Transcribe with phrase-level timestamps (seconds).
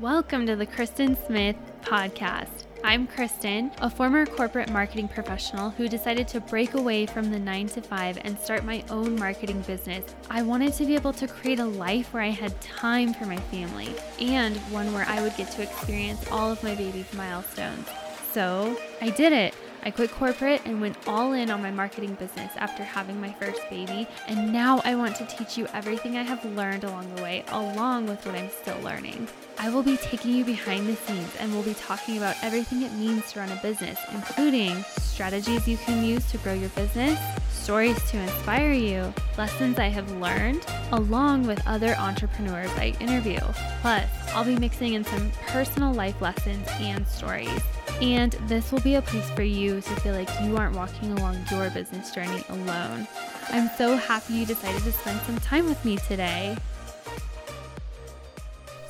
[0.00, 2.64] Welcome to the Kristen Smith podcast.
[2.82, 7.68] I'm Kristen, a former corporate marketing professional who decided to break away from the 9
[7.68, 10.14] to 5 and start my own marketing business.
[10.30, 13.36] I wanted to be able to create a life where I had time for my
[13.36, 17.86] family and one where I would get to experience all of my baby's milestones.
[18.32, 19.54] So, I did it.
[19.82, 23.60] I quit corporate and went all in on my marketing business after having my first
[23.68, 27.44] baby, and now I want to teach you everything I have learned along the way,
[27.48, 29.28] along with what I'm still learning.
[29.62, 32.94] I will be taking you behind the scenes and we'll be talking about everything it
[32.94, 38.02] means to run a business, including strategies you can use to grow your business, stories
[38.10, 43.38] to inspire you, lessons I have learned, along with other entrepreneurs I interview.
[43.82, 47.60] Plus, I'll be mixing in some personal life lessons and stories.
[48.00, 51.36] And this will be a place for you to feel like you aren't walking along
[51.50, 53.06] your business journey alone.
[53.50, 56.56] I'm so happy you decided to spend some time with me today.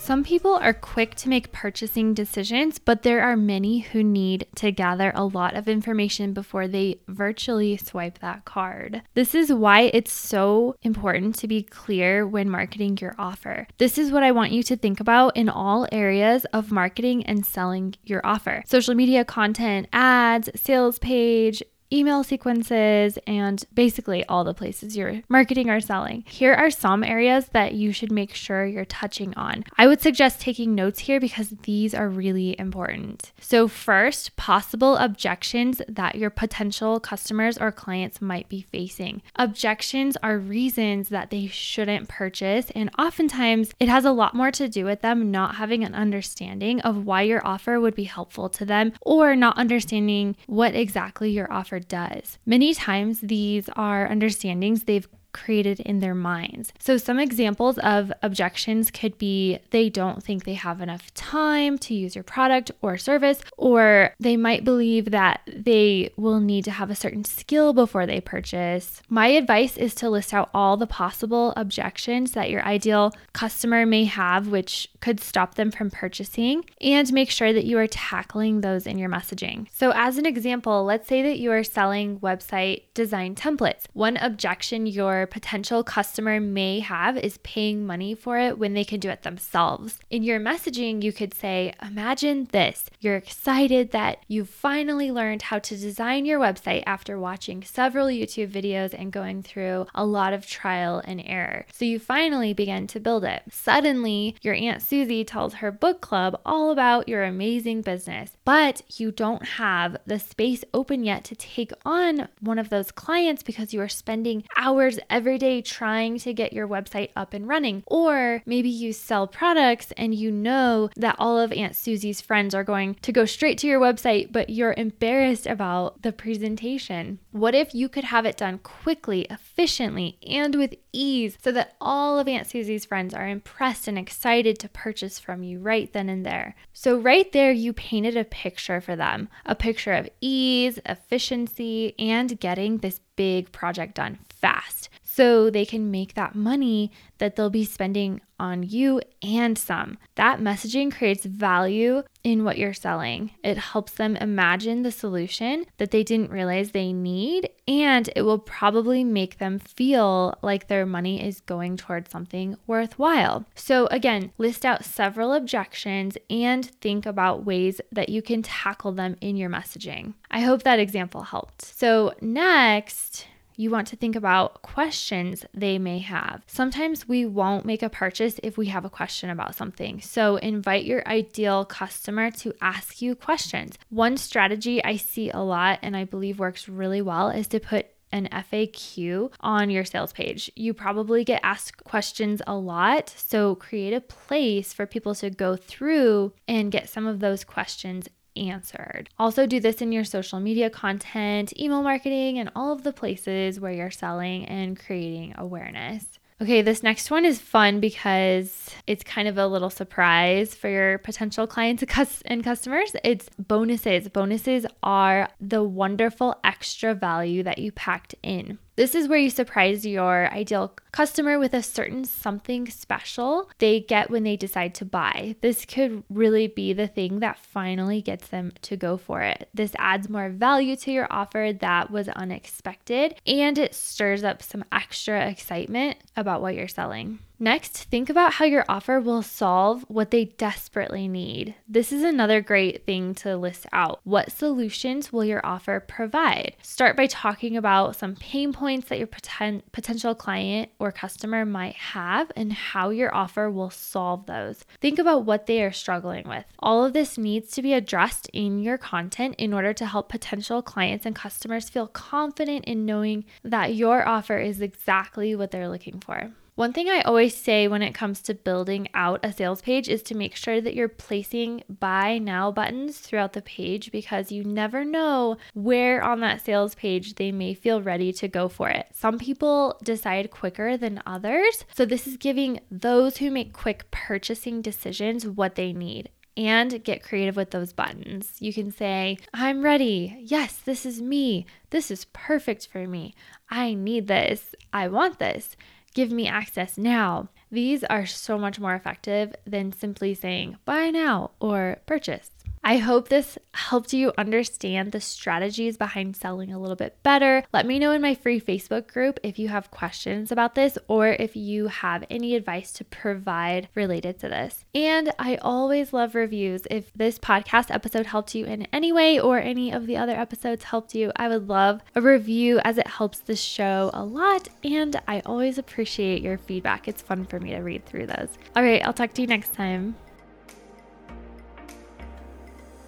[0.02, 4.72] Some people are quick to make purchasing decisions, but there are many who need to
[4.72, 9.02] gather a lot of information before they virtually swipe that card.
[9.12, 13.68] This is why it's so important to be clear when marketing your offer.
[13.76, 17.44] This is what I want you to think about in all areas of marketing and
[17.44, 21.62] selling your offer social media content, ads, sales page,
[21.92, 26.24] email sequences, and basically all the places you're marketing or selling.
[26.26, 29.64] Here are some areas that you should make sure you're touching on.
[29.76, 33.32] I would suggest taking notes here because these are really important.
[33.40, 39.22] So, first, possible objections that your potential customers or clients might be facing.
[39.36, 44.68] Objections are reasons that they shouldn't purchase, and oftentimes it has a lot more to
[44.68, 48.64] do with them not having an understanding of why your offer would be helpful to
[48.64, 52.38] them or not understanding what exactly your offer does.
[52.46, 56.72] Many times, these are understandings they've created in their minds.
[56.78, 61.94] So, some examples of objections could be they don't think they have enough time to
[61.94, 66.90] use your product or service, or they might believe that they will need to have
[66.90, 69.02] a certain skill before they purchase.
[69.08, 74.04] My advice is to list out all the possible objections that your ideal customer may
[74.04, 78.86] have, which could stop them from purchasing, and make sure that you are tackling those
[78.86, 79.66] in your messaging.
[79.72, 83.84] So, as an example, let's say that you are selling website design templates.
[83.92, 89.00] One objection your potential customer may have is paying money for it when they can
[89.00, 89.98] do it themselves.
[90.10, 92.90] In your messaging, you could say, Imagine this.
[93.00, 98.50] You're excited that you've finally learned how to design your website after watching several YouTube
[98.50, 101.66] videos and going through a lot of trial and error.
[101.72, 103.42] So you finally begin to build it.
[103.50, 109.10] Suddenly, your Aunt Susie tells her book club all about your amazing business, but you
[109.10, 113.80] don't have the space open yet to take on one of those clients because you
[113.80, 117.82] are spending hours every day trying to get your website up and running.
[117.86, 122.64] Or maybe you sell products and you know that all of Aunt Susie's friends are
[122.64, 127.18] going to go straight to your website, but you're embarrassed about the presentation.
[127.32, 132.18] What if you could have it done quickly, efficiently, and with ease so that all
[132.18, 136.24] of Aunt Susie's friends are impressed and excited to purchase from you right then and
[136.24, 136.54] there?
[136.72, 142.38] So, right there, you painted a picture for them a picture of ease, efficiency, and
[142.40, 147.64] getting this big project done fast so they can make that money that they'll be
[147.64, 149.98] spending on you and some.
[150.14, 153.32] That messaging creates value in what you're selling.
[153.42, 158.38] It helps them imagine the solution that they didn't realize they need, and it will
[158.38, 163.44] probably make them feel like their money is going towards something worthwhile.
[163.56, 169.16] So, again, list out several objections and think about ways that you can tackle them
[169.20, 170.14] in your messaging.
[170.30, 171.62] I hope that example helped.
[171.62, 173.26] So, next,
[173.60, 176.42] you want to think about questions they may have.
[176.46, 180.00] Sometimes we won't make a purchase if we have a question about something.
[180.00, 183.76] So invite your ideal customer to ask you questions.
[183.90, 187.86] One strategy I see a lot and I believe works really well is to put
[188.12, 190.50] an FAQ on your sales page.
[190.56, 195.54] You probably get asked questions a lot, so create a place for people to go
[195.54, 199.08] through and get some of those questions answered.
[199.18, 203.60] Also, do this in your social media content, email marketing, and all of the places
[203.60, 206.18] where you're selling and creating awareness.
[206.42, 210.96] Okay, this next one is fun because it's kind of a little surprise for your
[210.96, 211.84] potential clients
[212.24, 212.96] and customers.
[213.04, 214.08] It's bonuses.
[214.08, 218.58] Bonuses are the wonderful extra value that you packed in.
[218.80, 224.08] This is where you surprise your ideal customer with a certain something special they get
[224.08, 225.36] when they decide to buy.
[225.42, 229.50] This could really be the thing that finally gets them to go for it.
[229.52, 234.64] This adds more value to your offer that was unexpected and it stirs up some
[234.72, 237.18] extra excitement about what you're selling.
[237.42, 241.54] Next, think about how your offer will solve what they desperately need.
[241.66, 244.00] This is another great thing to list out.
[244.04, 246.56] What solutions will your offer provide?
[246.60, 251.76] Start by talking about some pain points that your poten- potential client or customer might
[251.76, 254.66] have and how your offer will solve those.
[254.78, 256.44] Think about what they are struggling with.
[256.58, 260.60] All of this needs to be addressed in your content in order to help potential
[260.60, 266.00] clients and customers feel confident in knowing that your offer is exactly what they're looking
[266.00, 266.32] for.
[266.60, 270.02] One thing I always say when it comes to building out a sales page is
[270.02, 274.84] to make sure that you're placing buy now buttons throughout the page because you never
[274.84, 278.88] know where on that sales page they may feel ready to go for it.
[278.92, 281.64] Some people decide quicker than others.
[281.74, 287.02] So, this is giving those who make quick purchasing decisions what they need and get
[287.02, 288.34] creative with those buttons.
[288.38, 290.18] You can say, I'm ready.
[290.20, 291.46] Yes, this is me.
[291.70, 293.14] This is perfect for me.
[293.48, 294.54] I need this.
[294.74, 295.56] I want this.
[295.94, 297.28] Give me access now.
[297.50, 302.30] These are so much more effective than simply saying buy now or purchase.
[302.62, 307.42] I hope this helped you understand the strategies behind selling a little bit better.
[307.54, 311.08] Let me know in my free Facebook group if you have questions about this or
[311.08, 314.66] if you have any advice to provide related to this.
[314.74, 316.62] And I always love reviews.
[316.70, 320.64] If this podcast episode helped you in any way or any of the other episodes
[320.64, 324.48] helped you, I would love a review as it helps the show a lot.
[324.62, 326.88] And I always appreciate your feedback.
[326.88, 328.28] It's fun for me to read through those.
[328.54, 329.96] All right, I'll talk to you next time.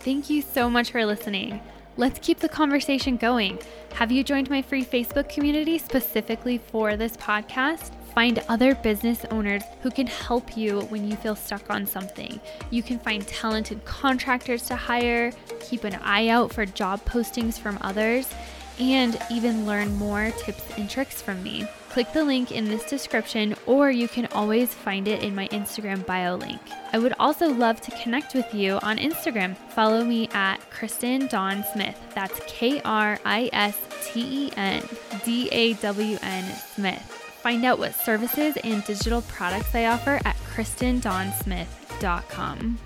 [0.03, 1.61] Thank you so much for listening.
[1.97, 3.61] Let's keep the conversation going.
[3.95, 7.93] Have you joined my free Facebook community specifically for this podcast?
[8.13, 12.41] Find other business owners who can help you when you feel stuck on something.
[12.71, 17.79] You can find talented contractors to hire, keep an eye out for job postings from
[17.81, 18.29] others,
[18.81, 21.65] and even learn more tips and tricks from me.
[21.93, 26.07] Click the link in this description, or you can always find it in my Instagram
[26.07, 26.59] bio link.
[26.91, 29.55] I would also love to connect with you on Instagram.
[29.75, 32.01] Follow me at Kristen Dawn Smith.
[32.15, 34.83] That's K R I S T E N
[35.23, 36.45] D A W N
[36.75, 37.03] Smith.
[37.43, 42.79] Find out what services and digital products I offer at KristenDawnSmith.com.